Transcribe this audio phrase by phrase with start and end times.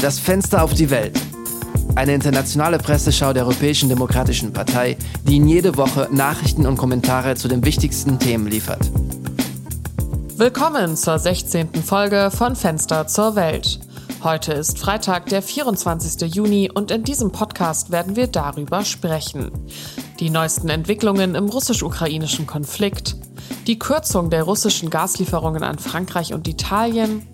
[0.00, 1.20] Das Fenster auf die Welt.
[1.96, 7.48] Eine internationale Presseschau der Europäischen Demokratischen Partei, die Ihnen jede Woche Nachrichten und Kommentare zu
[7.48, 8.88] den wichtigsten Themen liefert.
[10.36, 11.70] Willkommen zur 16.
[11.84, 13.80] Folge von Fenster zur Welt.
[14.24, 16.34] Heute ist Freitag, der 24.
[16.34, 19.52] Juni und in diesem Podcast werden wir darüber sprechen.
[20.18, 23.14] Die neuesten Entwicklungen im russisch-ukrainischen Konflikt,
[23.68, 27.28] die Kürzung der russischen Gaslieferungen an Frankreich und Italien,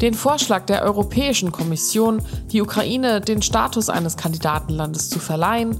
[0.00, 2.22] den Vorschlag der Europäischen Kommission,
[2.52, 5.76] die Ukraine den Status eines Kandidatenlandes zu verleihen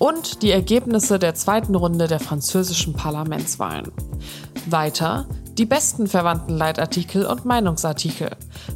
[0.00, 3.92] und die Ergebnisse der zweiten Runde der französischen Parlamentswahlen.
[4.66, 8.30] Weiter die besten verwandten Leitartikel und Meinungsartikel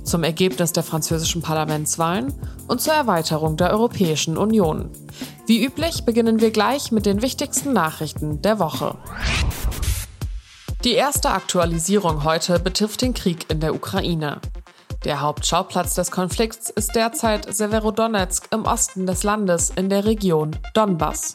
[0.05, 2.33] zum Ergebnis der französischen Parlamentswahlen
[2.69, 4.91] und zur Erweiterung der Europäischen Union.
[5.47, 8.97] Wie üblich beginnen wir gleich mit den wichtigsten Nachrichten der Woche.
[10.85, 14.41] Die erste Aktualisierung heute betrifft den Krieg in der Ukraine.
[15.05, 21.35] Der Hauptschauplatz des Konflikts ist derzeit Severodonetsk im Osten des Landes in der Region Donbass.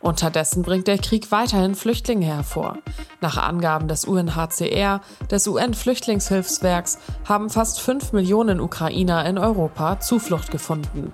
[0.00, 2.78] Unterdessen bringt der Krieg weiterhin Flüchtlinge hervor.
[3.20, 6.98] Nach Angaben des UNHCR, des UN-Flüchtlingshilfswerks,
[7.28, 11.12] haben fast 5 Millionen Ukrainer in Europa Zuflucht gefunden.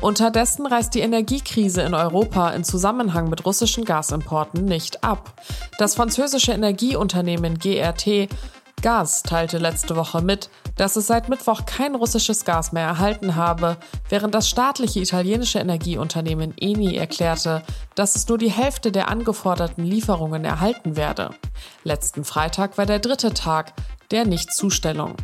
[0.00, 5.34] Unterdessen reißt die Energiekrise in Europa in Zusammenhang mit russischen Gasimporten nicht ab.
[5.78, 8.28] Das französische Energieunternehmen GRT
[8.82, 10.48] Gas teilte letzte Woche mit,
[10.80, 13.76] dass es seit Mittwoch kein russisches Gas mehr erhalten habe,
[14.08, 17.62] während das staatliche italienische Energieunternehmen Eni erklärte,
[17.96, 21.34] dass es nur die Hälfte der angeforderten Lieferungen erhalten werde.
[21.84, 23.74] Letzten Freitag war der dritte Tag
[24.10, 25.16] der Nichtzustellung.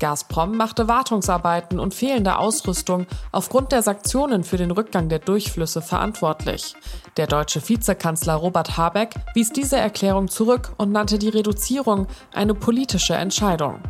[0.00, 6.74] Gazprom machte Wartungsarbeiten und fehlende Ausrüstung aufgrund der Sanktionen für den Rückgang der Durchflüsse verantwortlich.
[7.16, 13.14] Der deutsche Vizekanzler Robert Habeck wies diese Erklärung zurück und nannte die Reduzierung eine politische
[13.14, 13.80] Entscheidung.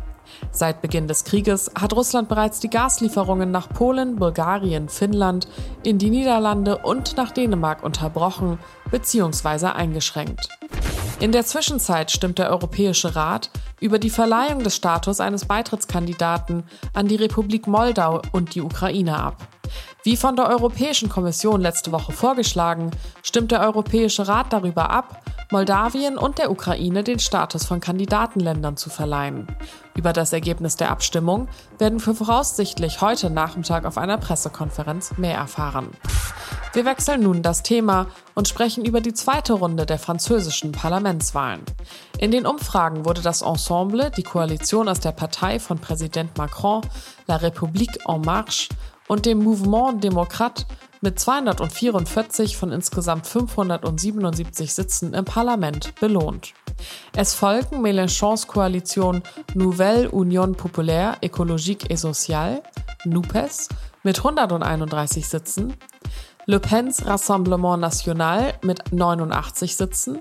[0.51, 5.47] Seit Beginn des Krieges hat Russland bereits die Gaslieferungen nach Polen, Bulgarien, Finnland,
[5.83, 8.59] in die Niederlande und nach Dänemark unterbrochen
[8.91, 9.67] bzw.
[9.67, 10.49] eingeschränkt.
[11.19, 13.49] In der Zwischenzeit stimmt der Europäische Rat
[13.81, 16.63] über die Verleihung des Status eines Beitrittskandidaten
[16.93, 19.47] an die Republik Moldau und die Ukraine ab.
[20.03, 25.21] Wie von der Europäischen Kommission letzte Woche vorgeschlagen, stimmt der Europäische Rat darüber ab,
[25.51, 29.47] Moldawien und der Ukraine den Status von Kandidatenländern zu verleihen.
[29.95, 31.47] Über das Ergebnis der Abstimmung
[31.79, 35.89] werden wir voraussichtlich heute Nachmittag auf einer Pressekonferenz mehr erfahren.
[36.73, 38.05] Wir wechseln nun das Thema
[38.35, 41.61] und sprechen über die zweite Runde der französischen Parlamentswahlen.
[42.19, 46.81] In den Umfragen wurde das Ensemble, die Koalition aus der Partei von Präsident Macron,
[47.25, 48.69] La République en Marche
[49.07, 50.67] und dem Mouvement Démocrate
[51.01, 56.53] mit 244 von insgesamt 577 Sitzen im Parlament belohnt.
[57.15, 59.21] Es folgen Mélenchons Koalition
[59.53, 62.63] Nouvelle Union Populaire Écologique et Sociale,
[63.05, 63.69] NUPES,
[64.03, 65.73] mit 131 Sitzen,
[66.45, 70.19] Le Pens Rassemblement National mit 89 Sitzen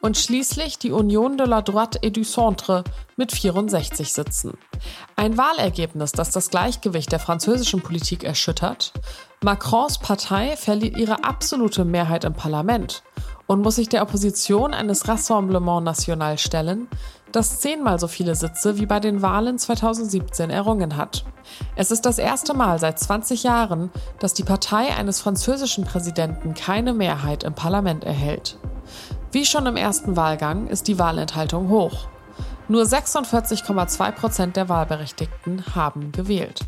[0.00, 2.84] und schließlich die Union de la Droite et du Centre
[3.16, 4.56] mit 64 Sitzen.
[5.16, 8.92] Ein Wahlergebnis, das das Gleichgewicht der französischen Politik erschüttert.
[9.42, 13.02] Macrons Partei verliert ihre absolute Mehrheit im Parlament
[13.46, 16.88] und muss sich der Opposition eines Rassemblement National stellen,
[17.32, 21.24] das zehnmal so viele Sitze wie bei den Wahlen 2017 errungen hat.
[21.76, 26.92] Es ist das erste Mal seit 20 Jahren, dass die Partei eines französischen Präsidenten keine
[26.92, 28.58] Mehrheit im Parlament erhält.
[29.32, 32.08] Wie schon im ersten Wahlgang ist die Wahlenthaltung hoch.
[32.66, 36.62] Nur 46,2 Prozent der Wahlberechtigten haben gewählt.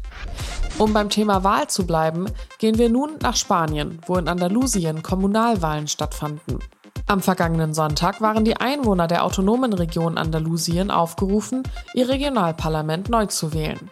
[0.78, 2.26] Um beim Thema Wahl zu bleiben,
[2.58, 6.60] gehen wir nun nach Spanien, wo in Andalusien Kommunalwahlen stattfanden.
[7.06, 11.64] Am vergangenen Sonntag waren die Einwohner der autonomen Region Andalusien aufgerufen,
[11.94, 13.90] ihr Regionalparlament neu zu wählen.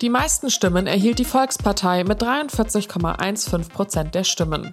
[0.00, 4.72] Die meisten Stimmen erhielt die Volkspartei mit 43,15 Prozent der Stimmen,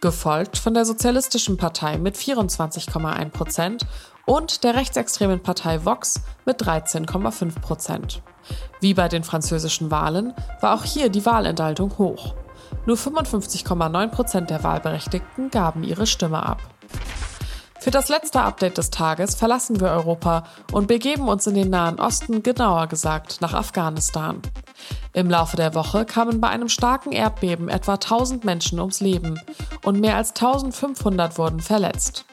[0.00, 3.86] gefolgt von der Sozialistischen Partei mit 24,1 Prozent
[4.26, 8.22] und der rechtsextremen Partei Vox mit 13,5 Prozent.
[8.80, 12.36] Wie bei den französischen Wahlen war auch hier die Wahlenthaltung hoch.
[12.86, 16.62] Nur 55,9 Prozent der Wahlberechtigten gaben ihre Stimme ab.
[17.80, 21.98] Für das letzte Update des Tages verlassen wir Europa und begeben uns in den Nahen
[21.98, 24.42] Osten, genauer gesagt nach Afghanistan.
[25.12, 29.40] Im Laufe der Woche kamen bei einem starken Erdbeben etwa 1000 Menschen ums Leben
[29.84, 32.24] und mehr als 1500 wurden verletzt.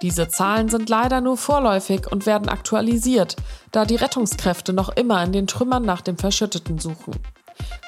[0.00, 3.36] Diese Zahlen sind leider nur vorläufig und werden aktualisiert,
[3.70, 7.12] da die Rettungskräfte noch immer in den Trümmern nach dem Verschütteten suchen.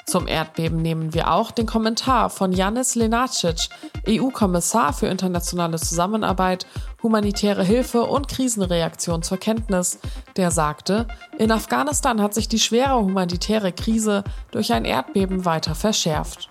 [0.05, 3.69] Zum Erdbeben nehmen wir auch den Kommentar von Janis Lenacic,
[4.07, 6.67] EU-Kommissar für internationale Zusammenarbeit,
[7.05, 9.99] humanitäre Hilfe und Krisenreaktion zur Kenntnis,
[10.37, 11.07] der sagte,
[11.37, 16.49] in Afghanistan hat sich die schwere humanitäre Krise durch ein Erdbeben weiter verschärft.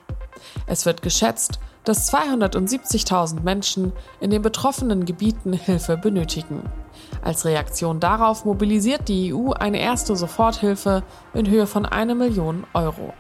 [0.67, 6.63] Es wird geschätzt, dass 270.000 Menschen in den betroffenen Gebieten Hilfe benötigen.
[7.23, 11.03] Als Reaktion darauf mobilisiert die EU eine erste Soforthilfe
[11.35, 13.13] in Höhe von eine Million Euro.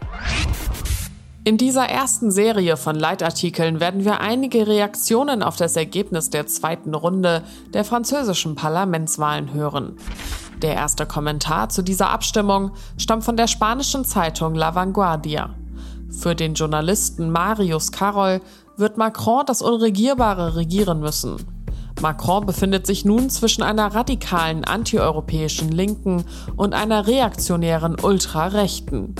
[1.46, 6.94] In dieser ersten Serie von Leitartikeln werden wir einige Reaktionen auf das Ergebnis der zweiten
[6.94, 7.42] Runde
[7.74, 9.98] der französischen Parlamentswahlen hören.
[10.62, 15.54] Der erste Kommentar zu dieser Abstimmung stammt von der spanischen Zeitung La Vanguardia.
[16.08, 18.40] Für den Journalisten Marius Carol
[18.78, 21.36] wird Macron das Unregierbare regieren müssen.
[22.00, 26.24] Macron befindet sich nun zwischen einer radikalen antieuropäischen Linken
[26.56, 29.14] und einer reaktionären Ultrarechten.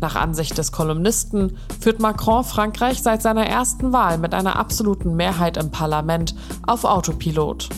[0.00, 5.56] Nach Ansicht des Kolumnisten führt Macron Frankreich seit seiner ersten Wahl mit einer absoluten Mehrheit
[5.56, 6.34] im Parlament
[6.66, 7.68] auf Autopilot.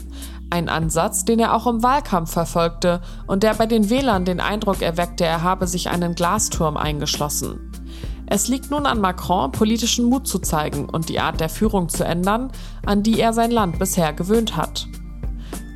[0.51, 4.81] Ein Ansatz, den er auch im Wahlkampf verfolgte und der bei den Wählern den Eindruck
[4.81, 7.61] erweckte, er habe sich einen Glasturm eingeschlossen.
[8.27, 12.05] Es liegt nun an Macron, politischen Mut zu zeigen und die Art der Führung zu
[12.05, 12.51] ändern,
[12.85, 14.87] an die er sein Land bisher gewöhnt hat.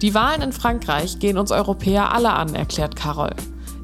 [0.02, 3.30] Die Wahlen in Frankreich gehen uns Europäer alle an, erklärt Carol.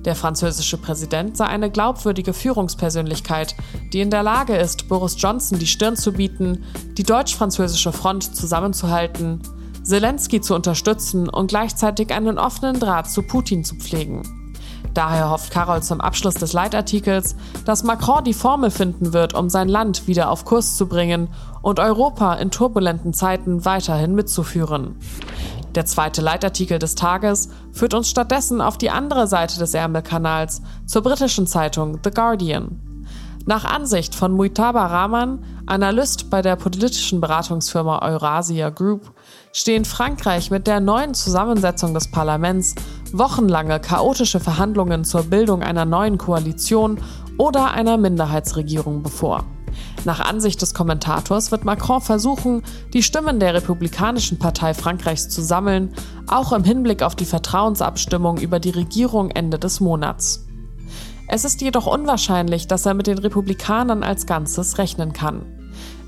[0.08, 3.54] Der französische Präsident sei eine glaubwürdige Führungspersönlichkeit,
[3.92, 6.64] die in der Lage ist, Boris Johnson die Stirn zu bieten,
[6.96, 9.42] die deutsch-französische Front zusammenzuhalten,
[9.82, 14.47] Zelensky zu unterstützen und gleichzeitig einen offenen Draht zu Putin zu pflegen.
[14.94, 19.68] Daher hofft Carol zum Abschluss des Leitartikels, dass Macron die Formel finden wird, um sein
[19.68, 21.28] Land wieder auf Kurs zu bringen
[21.62, 24.96] und Europa in turbulenten Zeiten weiterhin mitzuführen.
[25.74, 31.02] Der zweite Leitartikel des Tages führt uns stattdessen auf die andere Seite des Ärmelkanals zur
[31.02, 32.80] britischen Zeitung The Guardian.
[33.48, 39.12] Nach Ansicht von Muitaba Rahman, Analyst bei der politischen Beratungsfirma Eurasia Group,
[39.52, 42.74] stehen Frankreich mit der neuen Zusammensetzung des Parlaments
[43.12, 47.00] wochenlange chaotische Verhandlungen zur Bildung einer neuen Koalition
[47.36, 49.44] oder einer Minderheitsregierung bevor.
[50.04, 52.62] Nach Ansicht des Kommentators wird Macron versuchen,
[52.92, 55.92] die Stimmen der Republikanischen Partei Frankreichs zu sammeln,
[56.26, 60.46] auch im Hinblick auf die Vertrauensabstimmung über die Regierung Ende des Monats.
[61.28, 65.57] Es ist jedoch unwahrscheinlich, dass er mit den Republikanern als Ganzes rechnen kann.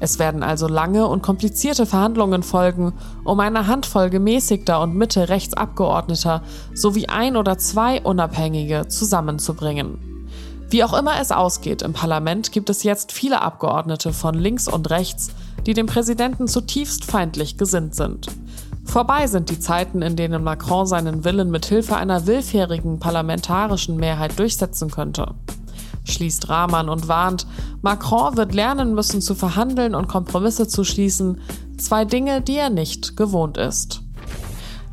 [0.00, 6.42] Es werden also lange und komplizierte Verhandlungen folgen, um eine Handvoll gemäßigter und Mitte-Rechts-Abgeordneter
[6.74, 9.98] sowie ein oder zwei Unabhängige zusammenzubringen.
[10.70, 14.88] Wie auch immer es ausgeht, im Parlament gibt es jetzt viele Abgeordnete von links und
[14.88, 15.30] rechts,
[15.66, 18.28] die dem Präsidenten zutiefst feindlich gesinnt sind.
[18.84, 24.38] Vorbei sind die Zeiten, in denen Macron seinen Willen mit Hilfe einer willfährigen parlamentarischen Mehrheit
[24.38, 25.34] durchsetzen könnte.
[26.10, 27.46] Schließt Rahman und warnt,
[27.82, 31.40] Macron wird lernen müssen zu verhandeln und Kompromisse zu schließen,
[31.78, 34.02] zwei Dinge, die er nicht gewohnt ist.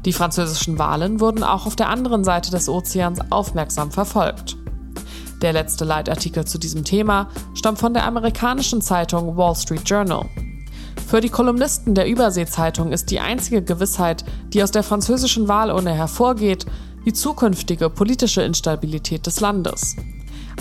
[0.06, 4.56] Die französischen Wahlen wurden auch auf der anderen Seite des Ozeans aufmerksam verfolgt.
[5.42, 10.26] Der letzte Leitartikel zu diesem Thema stammt von der amerikanischen Zeitung Wall Street Journal.
[11.08, 16.66] Für die Kolumnisten der Überseezeitung ist die einzige Gewissheit, die aus der französischen Wahlurne hervorgeht,
[17.06, 19.96] die zukünftige politische Instabilität des Landes.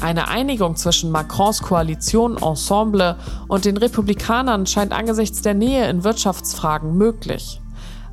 [0.00, 3.16] Eine Einigung zwischen Macrons Koalition Ensemble
[3.48, 7.60] und den Republikanern scheint angesichts der Nähe in Wirtschaftsfragen möglich.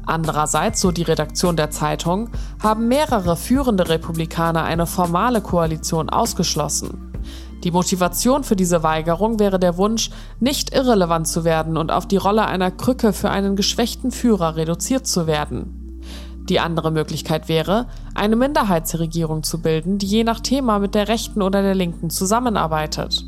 [0.05, 2.29] Andererseits, so die Redaktion der Zeitung,
[2.61, 7.11] haben mehrere führende Republikaner eine formale Koalition ausgeschlossen.
[7.63, 10.09] Die Motivation für diese Weigerung wäre der Wunsch,
[10.39, 15.07] nicht irrelevant zu werden und auf die Rolle einer Krücke für einen geschwächten Führer reduziert
[15.07, 15.82] zu werden.
[16.49, 21.41] Die andere Möglichkeit wäre, eine Minderheitsregierung zu bilden, die je nach Thema mit der Rechten
[21.41, 23.25] oder der Linken zusammenarbeitet.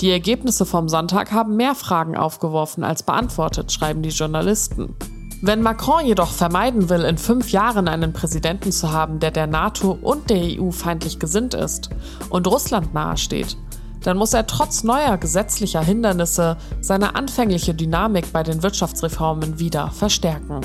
[0.00, 4.94] Die Ergebnisse vom Sonntag haben mehr Fragen aufgeworfen als beantwortet, schreiben die Journalisten.
[5.42, 9.98] Wenn Macron jedoch vermeiden will, in fünf Jahren einen Präsidenten zu haben, der der NATO
[10.00, 11.90] und der EU feindlich gesinnt ist
[12.30, 13.56] und Russland nahesteht,
[14.02, 20.60] dann muss er trotz neuer gesetzlicher Hindernisse seine anfängliche Dynamik bei den Wirtschaftsreformen wieder verstärken.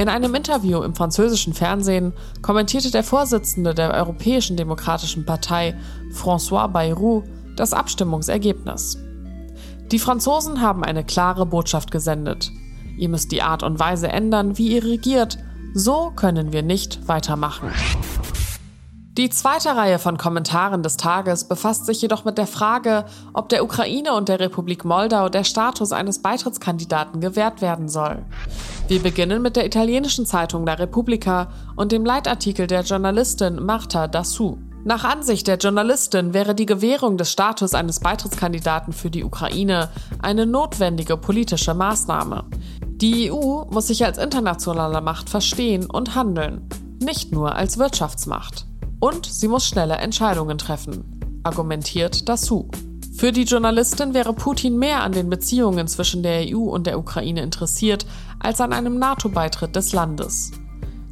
[0.00, 5.76] In einem Interview im französischen Fernsehen kommentierte der Vorsitzende der Europäischen Demokratischen Partei,
[6.14, 7.22] François Bayrou,
[7.54, 8.96] das Abstimmungsergebnis.
[9.92, 12.50] Die Franzosen haben eine klare Botschaft gesendet.
[12.96, 15.36] Ihr müsst die Art und Weise ändern, wie ihr regiert.
[15.74, 17.70] So können wir nicht weitermachen.
[19.18, 23.04] Die zweite Reihe von Kommentaren des Tages befasst sich jedoch mit der Frage,
[23.34, 28.24] ob der Ukraine und der Republik Moldau der Status eines Beitrittskandidaten gewährt werden soll.
[28.90, 34.58] Wir beginnen mit der italienischen Zeitung La Repubblica und dem Leitartikel der Journalistin Marta Dassou.
[34.84, 40.44] Nach Ansicht der Journalistin wäre die Gewährung des Status eines Beitrittskandidaten für die Ukraine eine
[40.44, 42.46] notwendige politische Maßnahme.
[42.96, 46.68] Die EU muss sich als internationale Macht verstehen und handeln,
[47.00, 48.66] nicht nur als Wirtschaftsmacht.
[48.98, 52.68] Und sie muss schnelle Entscheidungen treffen, argumentiert Dassou.
[53.20, 57.42] Für die Journalistin wäre Putin mehr an den Beziehungen zwischen der EU und der Ukraine
[57.42, 58.06] interessiert
[58.38, 60.52] als an einem NATO-Beitritt des Landes.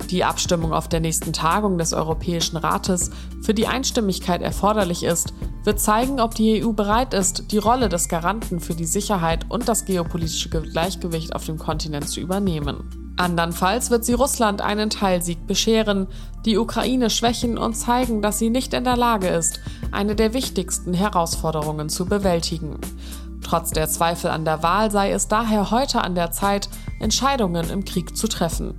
[0.09, 3.11] Die Abstimmung auf der nächsten Tagung des Europäischen Rates,
[3.43, 5.35] für die Einstimmigkeit erforderlich ist,
[5.65, 9.69] wird zeigen, ob die EU bereit ist, die Rolle des Garanten für die Sicherheit und
[9.69, 12.89] das geopolitische Gleichgewicht auf dem Kontinent zu übernehmen.
[13.19, 16.07] Andernfalls wird sie Russland einen Teilsieg bescheren,
[16.47, 19.61] die Ukraine schwächen und zeigen, dass sie nicht in der Lage ist,
[19.93, 22.79] eine der wichtigsten Herausforderungen zu bewältigen.
[23.43, 26.69] Trotz der Zweifel an der Wahl sei es daher heute an der Zeit,
[27.01, 28.75] Entscheidungen im Krieg zu treffen.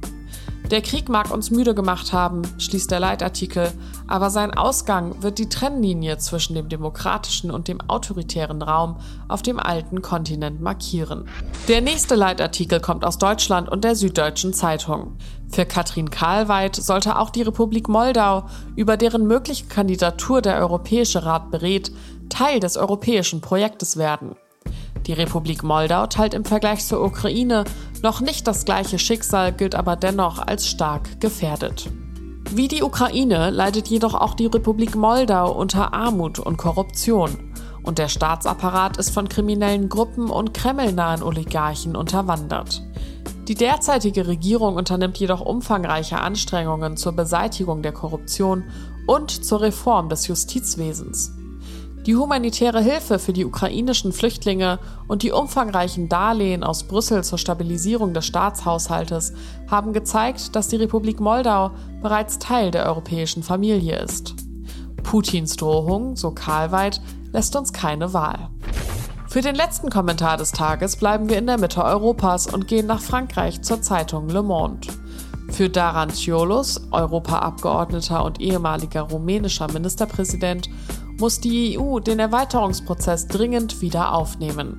[0.72, 3.72] Der Krieg mag uns müde gemacht haben, schließt der Leitartikel,
[4.06, 8.98] aber sein Ausgang wird die Trennlinie zwischen dem demokratischen und dem autoritären Raum
[9.28, 11.28] auf dem alten Kontinent markieren.
[11.68, 15.18] Der nächste Leitartikel kommt aus Deutschland und der Süddeutschen Zeitung.
[15.50, 18.46] Für Katrin Karlweit sollte auch die Republik Moldau,
[18.76, 21.92] über deren mögliche Kandidatur der Europäische Rat berät,
[22.30, 24.36] Teil des europäischen Projektes werden.
[25.08, 27.63] Die Republik Moldau teilt im Vergleich zur Ukraine
[28.03, 31.89] noch nicht das gleiche Schicksal, gilt aber dennoch als stark gefährdet.
[32.51, 37.53] Wie die Ukraine leidet jedoch auch die Republik Moldau unter Armut und Korruption.
[37.84, 42.84] Und der Staatsapparat ist von kriminellen Gruppen und kremlnahen Oligarchen unterwandert.
[43.48, 48.63] Die derzeitige Regierung unternimmt jedoch umfangreiche Anstrengungen zur Beseitigung der Korruption
[49.08, 51.34] und zur Reform des Justizwesens.
[52.06, 58.13] Die humanitäre Hilfe für die ukrainischen Flüchtlinge und die umfangreichen Darlehen aus Brüssel zur Stabilisierung
[58.13, 59.34] des Staatshaushaltes
[59.70, 64.34] haben gezeigt, dass die Republik Moldau bereits Teil der europäischen Familie ist.
[65.03, 67.01] Putins Drohung, so Karlweit,
[67.34, 68.50] lässt uns keine Wahl.
[69.27, 73.01] Für den letzten Kommentar des Tages bleiben wir in der Mitte Europas und gehen nach
[73.01, 74.88] Frankreich zur Zeitung Le Monde.
[75.51, 80.70] Für Daran Ciolus, Europaabgeordneter und ehemaliger rumänischer Ministerpräsident,
[81.20, 84.78] muss die EU den Erweiterungsprozess dringend wieder aufnehmen.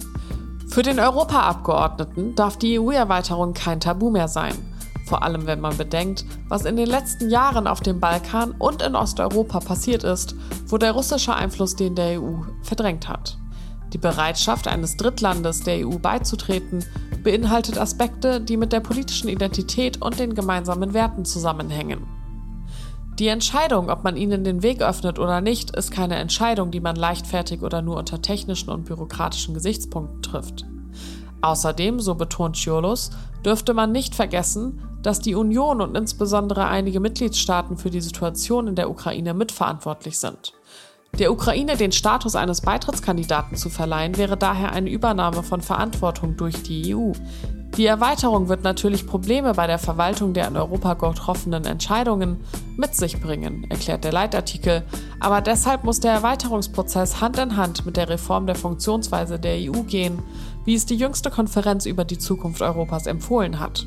[0.68, 4.54] Für den Europaabgeordneten darf die EU-Erweiterung kein Tabu mehr sein.
[5.06, 8.94] Vor allem wenn man bedenkt, was in den letzten Jahren auf dem Balkan und in
[8.94, 10.37] Osteuropa passiert ist,
[10.68, 13.37] wo der russische Einfluss den der EU verdrängt hat.
[13.92, 16.85] Die Bereitschaft eines Drittlandes der EU beizutreten
[17.25, 22.19] beinhaltet Aspekte, die mit der politischen Identität und den gemeinsamen Werten zusammenhängen.
[23.20, 26.96] Die Entscheidung, ob man ihnen den Weg öffnet oder nicht, ist keine Entscheidung, die man
[26.96, 30.64] leichtfertig oder nur unter technischen und bürokratischen Gesichtspunkten trifft.
[31.42, 33.10] Außerdem, so betont Ciolus,
[33.44, 38.74] dürfte man nicht vergessen, dass die Union und insbesondere einige Mitgliedstaaten für die Situation in
[38.74, 40.54] der Ukraine mitverantwortlich sind.
[41.18, 46.62] Der Ukraine den Status eines Beitrittskandidaten zu verleihen, wäre daher eine Übernahme von Verantwortung durch
[46.62, 47.12] die EU.
[47.76, 52.38] Die Erweiterung wird natürlich Probleme bei der Verwaltung der in Europa getroffenen Entscheidungen
[52.76, 54.82] mit sich bringen, erklärt der Leitartikel,
[55.20, 59.82] aber deshalb muss der Erweiterungsprozess Hand in Hand mit der Reform der Funktionsweise der EU
[59.82, 60.20] gehen,
[60.64, 63.86] wie es die jüngste Konferenz über die Zukunft Europas empfohlen hat.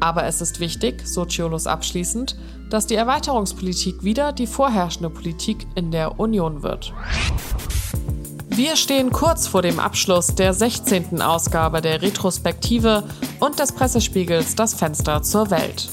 [0.00, 2.36] Aber es ist wichtig, so Ciolus abschließend,
[2.70, 6.92] dass die Erweiterungspolitik wieder die vorherrschende Politik in der Union wird.
[8.56, 11.22] Wir stehen kurz vor dem Abschluss der 16.
[11.22, 13.04] Ausgabe der Retrospektive
[13.38, 15.88] und des Pressespiegels Das Fenster zur Welt.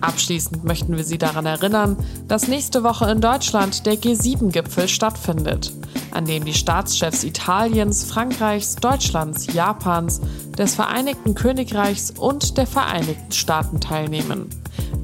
[0.00, 1.96] Abschließend möchten wir Sie daran erinnern,
[2.28, 5.72] dass nächste Woche in Deutschland der G7-Gipfel stattfindet,
[6.12, 10.20] an dem die Staatschefs Italiens, Frankreichs, Deutschlands, Japans,
[10.56, 14.48] des Vereinigten Königreichs und der Vereinigten Staaten teilnehmen.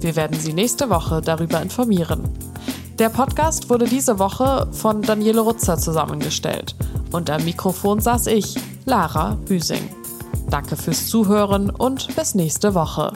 [0.00, 2.28] Wir werden Sie nächste Woche darüber informieren.
[2.98, 6.74] Der Podcast wurde diese Woche von Daniele Rutzer zusammengestellt
[7.12, 9.88] und am Mikrofon saß ich, Lara Büsing.
[10.50, 13.12] Danke fürs Zuhören und bis nächste Woche.